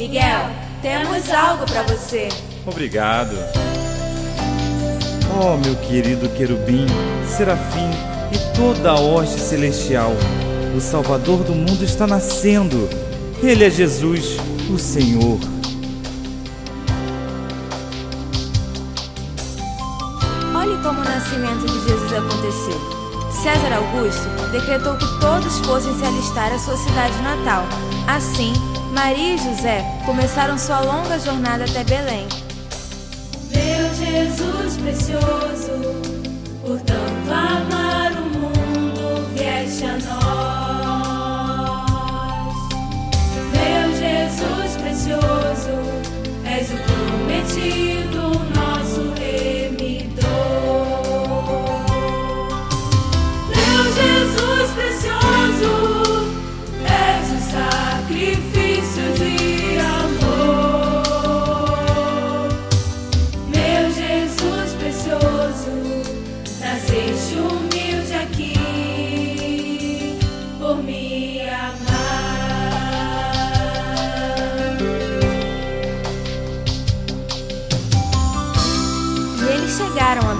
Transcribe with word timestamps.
Miguel, 0.00 0.48
temos 0.80 1.30
algo 1.30 1.66
para 1.66 1.82
você. 1.82 2.30
Obrigado. 2.66 3.36
Oh, 5.38 5.58
meu 5.58 5.76
querido 5.76 6.26
querubim, 6.30 6.86
serafim 7.28 7.90
e 8.32 8.56
toda 8.56 8.92
a 8.92 8.98
hoste 8.98 9.38
celestial, 9.38 10.12
o 10.74 10.80
Salvador 10.80 11.44
do 11.44 11.54
mundo 11.54 11.84
está 11.84 12.06
nascendo. 12.06 12.88
Ele 13.42 13.62
é 13.62 13.68
Jesus, 13.68 14.38
o 14.72 14.78
Senhor. 14.78 15.38
Olhe 20.56 20.82
como 20.82 20.98
o 20.98 21.04
nascimento 21.04 21.66
de 21.66 21.78
Jesus 21.86 22.12
aconteceu. 22.14 23.00
César 23.30 23.74
Augusto 23.74 24.50
decretou 24.50 24.96
que 24.96 25.20
todos 25.20 25.58
fossem 25.58 25.94
se 25.98 26.04
alistar 26.06 26.54
à 26.54 26.58
sua 26.58 26.78
cidade 26.78 27.20
natal. 27.20 27.64
Assim, 28.08 28.54
Maria 28.90 29.34
e 29.34 29.38
José 29.38 29.84
começaram 30.04 30.58
sua 30.58 30.80
longa 30.80 31.18
jornada 31.18 31.64
até 31.64 31.84
Belém. 31.84 32.26
Meu 33.50 33.94
Jesus 33.94 34.76
precioso, 34.76 36.00
por 36.62 36.80
tanto 36.80 37.30
amar 37.30 38.09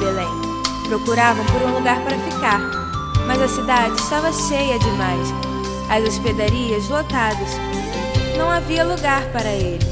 Belém. 0.01 0.27
Procuravam 0.89 1.45
por 1.45 1.63
um 1.63 1.75
lugar 1.75 2.03
para 2.03 2.19
ficar, 2.19 2.59
mas 3.27 3.41
a 3.41 3.47
cidade 3.47 4.01
estava 4.01 4.33
cheia 4.33 4.79
demais, 4.79 5.29
as 5.91 6.03
hospedarias 6.05 6.89
lotadas. 6.89 7.51
Não 8.37 8.51
havia 8.51 8.83
lugar 8.83 9.31
para 9.31 9.53
eles. 9.53 9.90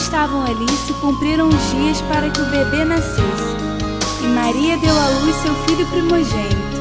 Estavam 0.00 0.42
ali, 0.42 0.68
se 0.86 0.92
cumpriram 0.94 1.48
os 1.48 1.70
dias 1.70 2.00
para 2.02 2.30
que 2.30 2.40
o 2.40 2.46
bebê 2.46 2.84
nascesse. 2.84 3.56
E 4.22 4.26
Maria 4.26 4.76
deu 4.78 4.96
à 4.98 5.08
luz 5.20 5.36
seu 5.36 5.54
filho 5.66 5.86
primogênito. 5.86 6.80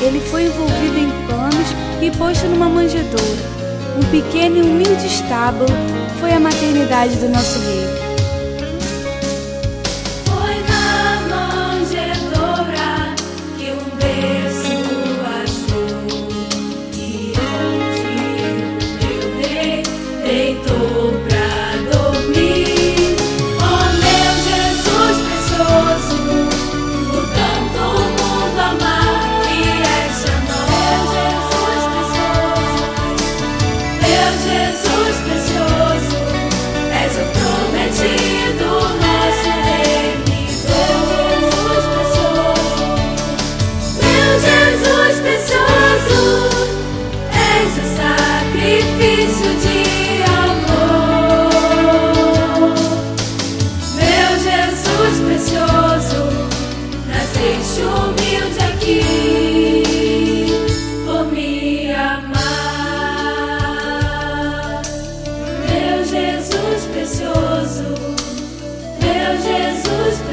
Ele 0.00 0.20
foi 0.20 0.44
envolvido 0.44 0.98
em 0.98 1.10
panos 1.26 1.68
e 2.00 2.10
posto 2.16 2.46
numa 2.46 2.68
manjedoura. 2.68 3.60
Um 3.96 4.10
pequeno 4.10 4.56
e 4.56 4.62
humilde 4.62 5.06
estábulo 5.06 5.68
foi 6.20 6.32
a 6.32 6.40
maternidade 6.40 7.16
do 7.16 7.28
nosso 7.28 7.58
rei. 7.60 8.09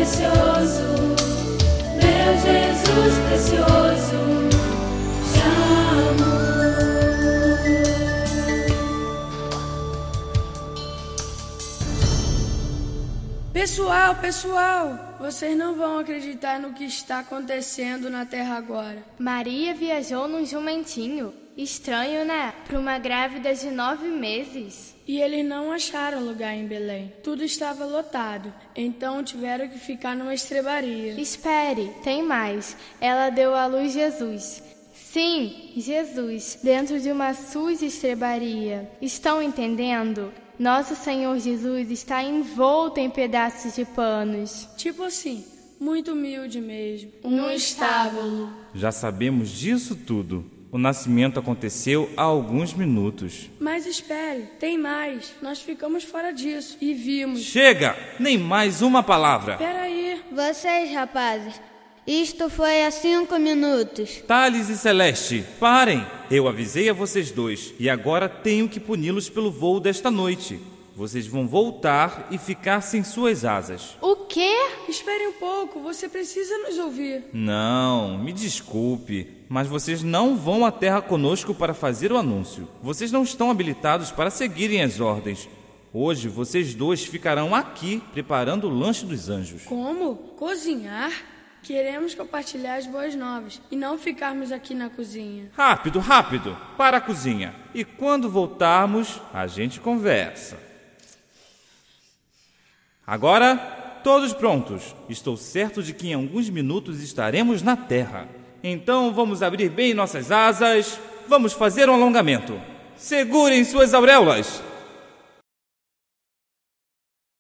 Precioso, 0.08 0.84
meu 2.00 2.32
Jesus 2.40 3.14
precioso, 3.28 4.20
chamo. 5.34 6.32
Pessoal, 13.52 14.16
pessoal, 14.16 15.18
vocês 15.20 15.58
não 15.58 15.76
vão 15.76 16.00
acreditar 16.00 16.58
no 16.58 16.72
que 16.72 16.86
está 16.86 17.20
acontecendo 17.20 18.10
na 18.10 18.26
Terra 18.26 18.56
agora. 18.56 19.04
Maria 19.20 19.74
viajou 19.76 20.26
num 20.30 20.46
jumentinho. 20.46 21.34
Estranho, 21.58 22.24
né? 22.24 22.54
Para 22.68 22.80
uma 22.80 23.00
grávida 23.00 23.54
de 23.54 23.72
nove 23.72 24.08
meses. 24.10 24.96
E 25.08 25.20
eles 25.22 25.44
não 25.44 25.72
acharam 25.72 26.24
lugar 26.24 26.54
em 26.54 26.68
Belém. 26.68 27.14
Tudo 27.24 27.44
estava 27.44 27.86
lotado, 27.86 28.54
então 28.76 29.24
tiveram 29.24 29.68
que 29.68 29.80
ficar 29.80 30.16
numa 30.16 30.34
estrebaria. 30.34 31.20
Espere, 31.20 31.92
tem 32.04 32.22
mais. 32.22 32.76
Ela 33.00 33.30
deu 33.30 33.56
à 33.56 33.66
luz 33.66 33.94
Jesus. 33.94 34.62
Sim, 34.94 35.72
Jesus, 35.78 36.60
dentro 36.62 37.00
de 37.00 37.10
uma 37.10 37.34
suja 37.34 37.86
estrebaria. 37.86 38.92
Estão 39.02 39.42
entendendo? 39.42 40.34
Nosso 40.60 40.96
Senhor 40.96 41.40
Jesus 41.40 41.90
está 41.90 42.22
envolto 42.22 43.00
em 43.00 43.10
pedaços 43.10 43.76
de 43.76 43.86
panos. 43.86 44.68
Tipo 44.76 45.04
assim, 45.04 45.46
muito 45.80 46.12
humilde 46.12 46.60
mesmo. 46.60 47.12
No 47.24 47.50
estábulo. 47.50 48.52
Já 48.76 48.92
sabemos 48.92 49.50
disso 49.50 49.96
tudo. 49.96 50.57
O 50.70 50.78
nascimento 50.78 51.40
aconteceu 51.40 52.10
há 52.18 52.24
alguns 52.24 52.74
minutos. 52.74 53.50
Mas 53.60 53.86
espere, 53.86 54.44
tem 54.60 54.78
mais. 54.78 55.34
Nós 55.42 55.62
ficamos 55.62 56.04
fora 56.04 56.32
disso 56.34 56.78
e 56.82 56.94
vimos. 56.94 57.40
Chega! 57.42 57.96
Nem 58.20 58.38
mais 58.38 58.82
uma 58.82 59.02
palavra! 59.02 59.56
Peraí, 59.58 60.22
Vocês, 60.30 60.92
rapazes, 60.92 61.60
isto 62.06 62.50
foi 62.50 62.84
há 62.84 62.92
cinco 62.92 63.40
minutos. 63.40 64.22
Thales 64.28 64.68
e 64.68 64.78
Celeste, 64.78 65.44
parem! 65.58 66.06
Eu 66.30 66.50
avisei 66.50 66.90
a 66.90 66.94
vocês 66.94 67.32
dois 67.32 67.74
e 67.80 67.90
agora 67.90 68.28
tenho 68.28 68.68
que 68.68 68.80
puni-los 68.80 69.30
pelo 69.30 69.50
voo 69.50 69.80
desta 69.80 70.12
noite. 70.12 70.60
Vocês 70.98 71.28
vão 71.28 71.48
voltar 71.48 72.28
e 72.32 72.40
ficar 72.40 72.82
sem 72.82 73.04
suas 73.04 73.46
asas. 73.46 73.96
O 74.02 74.16
quê? 74.26 74.52
espere 74.90 75.28
um 75.28 75.34
pouco, 75.34 75.80
você 75.80 76.10
precisa 76.10 76.58
nos 76.58 76.80
ouvir. 76.80 77.26
Não, 77.32 78.18
me 78.18 78.34
desculpe. 78.34 79.46
mas 79.48 79.68
vocês 79.68 80.02
não 80.02 80.36
vão 80.36 80.66
à 80.66 80.72
terra 80.72 81.00
conosco 81.00 81.54
para 81.54 81.76
fazer 81.76 82.12
o 82.12 82.18
anúncio. 82.18 82.68
Vocês 82.82 83.12
não 83.12 83.22
estão 83.22 83.52
habilitados 83.52 84.10
para 84.10 84.32
seguirem 84.32 84.82
as 84.82 85.00
ordens. 85.00 85.48
Hoje 85.94 86.28
vocês 86.28 86.74
dois 86.74 87.06
ficarão 87.06 87.54
aqui 87.54 88.02
preparando 88.12 88.68
o 88.68 88.74
lanche 88.74 89.06
dos 89.06 89.30
anjos. 89.30 89.66
Como? 89.66 90.16
Cozinhar? 90.36 91.12
Queremos 91.62 92.16
compartilhar 92.16 92.78
as 92.78 92.88
boas 92.88 93.14
novas 93.14 93.62
e 93.70 93.76
não 93.76 94.00
ficarmos 94.00 94.52
aqui 94.52 94.74
na 94.74 94.90
cozinha. 94.90 95.52
Rápido, 95.56 96.00
rápido, 96.00 96.58
para 96.76 96.98
a 96.98 97.02
cozinha. 97.02 97.54
E 97.72 97.86
quando 97.86 98.32
voltarmos, 98.32 99.22
a 99.32 99.46
gente 99.46 99.80
conversa. 99.80 100.67
Agora, 103.08 103.56
todos 104.04 104.34
prontos. 104.34 104.94
Estou 105.08 105.38
certo 105.38 105.82
de 105.82 105.94
que 105.94 106.10
em 106.10 106.14
alguns 106.14 106.50
minutos 106.50 107.02
estaremos 107.02 107.62
na 107.62 107.78
terra. 107.78 108.28
Então 108.62 109.14
vamos 109.14 109.42
abrir 109.42 109.70
bem 109.70 109.94
nossas 109.94 110.30
asas. 110.30 111.00
Vamos 111.26 111.54
fazer 111.54 111.90
um 111.90 111.94
alongamento. 111.94 112.60
Segurem 112.98 113.64
suas 113.64 113.94
auréolas. 113.94 114.62